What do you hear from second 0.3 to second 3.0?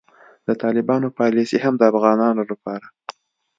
د طالبانو پالیسي هم د افغانانو لپاره